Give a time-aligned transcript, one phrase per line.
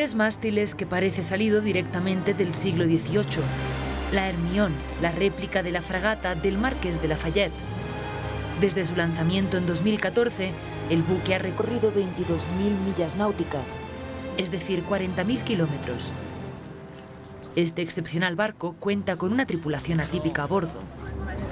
[0.00, 3.44] tres mástiles que parece salido directamente del siglo XVIII.
[4.12, 4.72] La Hermión,
[5.02, 7.52] la réplica de la fragata del Marqués de Lafayette.
[8.62, 10.52] Desde su lanzamiento en 2014,
[10.88, 13.76] el buque ha recorrido 22.000 millas náuticas,
[14.38, 16.14] es decir, 40.000 kilómetros.
[17.54, 20.80] Este excepcional barco cuenta con una tripulación atípica a bordo.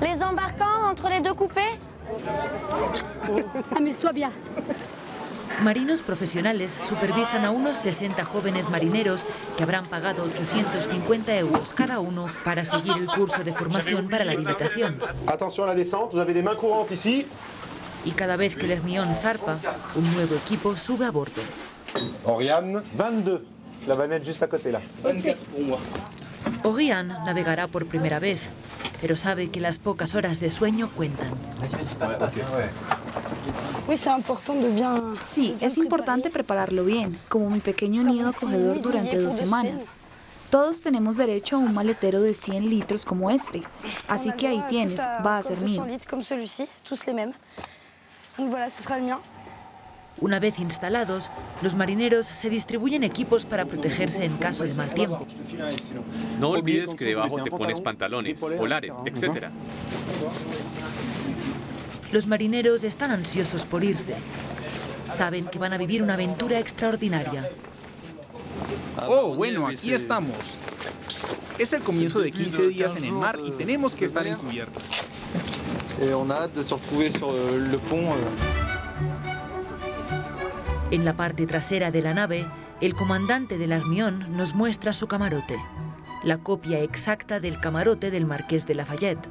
[0.01, 1.77] Les embarquants entre les deux coupés
[3.77, 4.33] Amuse-toi bien.
[5.63, 9.27] Marinos profesionales supervisan a unos 60 jóvenes marineros
[9.57, 14.33] que habrán pagado 850 euros cada uno para seguir el curso de formación para la
[14.33, 14.99] habilitación.
[15.27, 17.27] Attention a la descente, vous avez les mains courantes ici.
[18.05, 19.59] Y cada vez que el Hermión zarpa,
[19.97, 21.43] un nuevo equipo sube a bordo.
[22.25, 22.81] Oriane.
[22.97, 23.41] 22.
[23.87, 24.81] La vanette juste à côté là.
[26.63, 28.49] Oriane navegará por primera vez,
[29.01, 31.29] pero sabe que las pocas horas de sueño cuentan.
[35.25, 39.93] Sí, es importante prepararlo bien, como mi pequeño nido acogedor durante dos semanas.
[40.51, 43.63] Todos tenemos derecho a un maletero de 100 litros como este,
[44.09, 45.85] así que ahí tienes, va a ser mío.
[50.21, 51.31] Una vez instalados,
[51.63, 55.27] los marineros se distribuyen equipos para protegerse en caso de mal tiempo.
[56.41, 59.49] No olvides que debajo te pones pantalones, polares, etc.
[62.13, 64.15] Los marineros están ansiosos por irse.
[65.13, 67.51] Saben que van a vivir una aventura extraordinaria.
[69.07, 70.37] Oh, bueno, aquí estamos.
[71.59, 74.81] Es el comienzo de 15 días en el mar y tenemos que estar en cubierta.
[76.01, 78.13] Et on a hâte de se retrouver sur le pont.
[78.13, 78.29] euh.
[80.93, 82.47] En la parte trasera de la nave,
[82.81, 85.57] el comandante del Armión nos muestra su camarote,
[86.23, 89.29] la copia exacta del camarote del Marqués de Lafayette.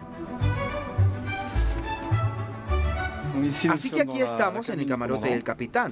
[3.70, 5.92] Así que aquí estamos en el camarote del capitán,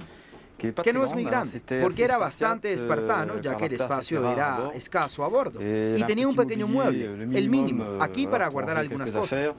[0.57, 5.23] que no es muy grande, porque era bastante espartano, ya que el espacio era escaso
[5.23, 5.59] a bordo.
[5.61, 7.05] Y tenía un pequeño mueble,
[7.37, 9.55] el mínimo, aquí para guardar algunas cosas.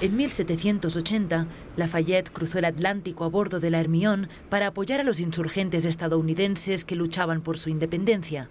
[0.00, 1.46] En 1780,
[1.76, 6.84] Lafayette cruzó el Atlántico a bordo de la Hermión para apoyar a los insurgentes estadounidenses
[6.84, 8.48] que luchaban por su independencia.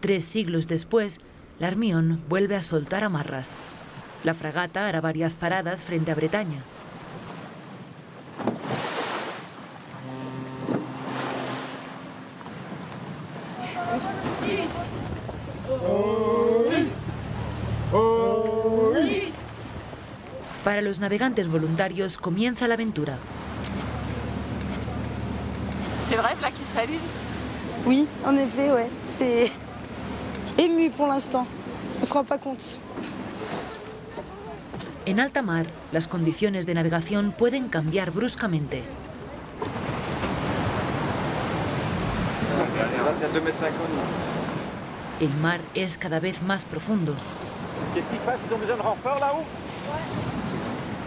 [0.00, 1.20] Tres siglos después,
[1.58, 3.54] la Hermión vuelve a soltar amarras.
[4.24, 6.64] La fragata hará varias paradas frente a Bretaña.
[20.66, 23.18] Para los navegantes voluntarios comienza la aventura.
[26.08, 27.02] C'est vrai, là, qui se réalise
[27.86, 28.90] Oui, en effet, ouais.
[29.06, 29.52] C'est
[30.58, 31.46] ému pour l'instant.
[32.02, 32.80] On se rend pas compte.
[35.06, 38.82] En alta mar, las condiciones de navegación pueden cambiar bruscamente.
[45.20, 47.14] El mar es cada vez más profundo.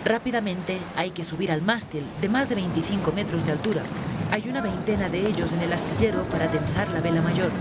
[0.05, 3.83] Rápidamente hay que subir al mástil de más de 25 metros de altura.
[4.31, 7.51] Hay una veintena de ellos en el astillero para tensar la vela mayor.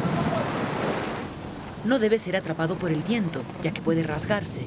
[1.85, 4.61] No debe ser atrapado por el viento, ya que puede rasgarse.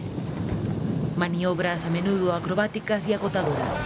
[1.17, 3.81] Maniobras a menudo acrobáticas y agotadoras.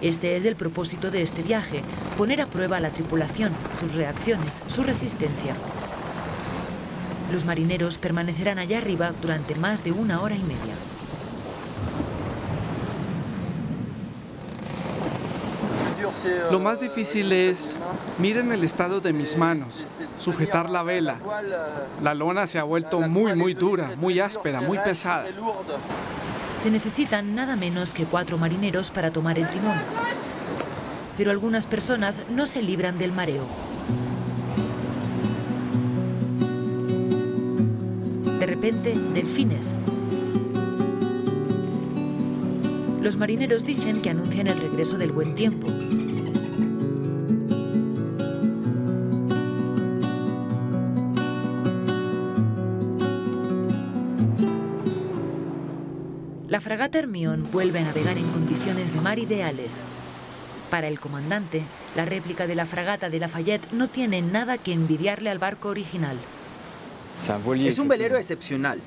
[0.00, 1.82] Este es el propósito de este viaje,
[2.18, 5.54] poner a prueba a la tripulación, sus reacciones, su resistencia.
[7.34, 10.76] Los marineros permanecerán allá arriba durante más de una hora y media.
[16.52, 17.74] Lo más difícil es,
[18.20, 19.82] miren el estado de mis manos,
[20.16, 21.16] sujetar la vela.
[22.04, 25.26] La lona se ha vuelto muy, muy dura, muy áspera, muy pesada.
[26.56, 29.78] Se necesitan nada menos que cuatro marineros para tomar el timón.
[31.18, 33.73] Pero algunas personas no se libran del mareo.
[38.72, 39.76] Delfines.
[43.02, 45.66] Los marineros dicen que anuncian el regreso del buen tiempo.
[56.48, 59.82] La fragata Hermión vuelve a navegar en condiciones de mar ideales.
[60.70, 61.62] Para el comandante,
[61.96, 66.16] la réplica de la fragata de Lafayette no tiene nada que envidiarle al barco original.
[67.66, 68.80] Es un velero excepcional,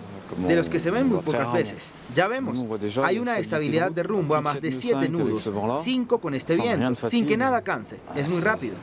[0.48, 1.92] de los que se ven muy pocas veces.
[2.14, 2.64] Ya vemos,
[3.04, 5.50] hay una estabilidad de rumbo a más de 7 nudos,
[5.84, 8.00] 5 con este viento, sin que nada canse.
[8.16, 8.76] Es muy rápido.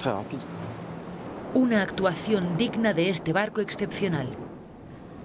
[1.55, 4.29] Una actuación digna de este barco excepcional.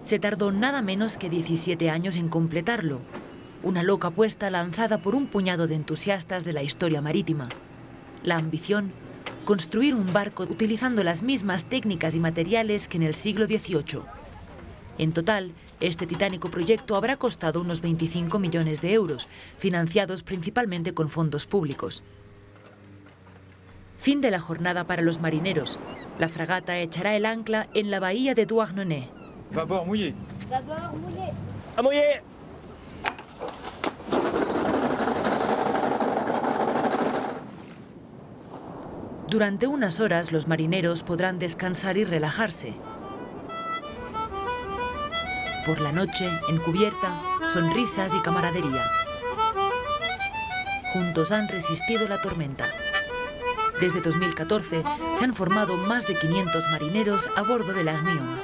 [0.02, 3.00] Se tardó nada menos que 17 años en completarlo.
[3.64, 7.50] Una loca apuesta lanzada por un puñado de entusiastas de la historia marítima.
[8.24, 8.92] La ambición
[9.50, 14.02] construir un barco utilizando las mismas técnicas y materiales que en el siglo XVIII.
[15.00, 21.10] En total, este titánico proyecto habrá costado unos 25 millones de euros, financiados principalmente con
[21.10, 22.04] fondos públicos.
[23.98, 25.80] Fin de la jornada para los marineros.
[26.20, 29.10] La fragata echará el ancla en la bahía de Douarnenez.
[39.30, 42.74] Durante unas horas los marineros podrán descansar y relajarse.
[45.68, 47.12] Por la noche, en cubierta,
[47.54, 48.84] sonrisas y camaradería.
[50.94, 52.66] Juntos han resistido la tormenta.
[53.80, 54.84] Desde 2014
[55.20, 58.42] se han formado más de 500 marineros a bordo de la Hermione.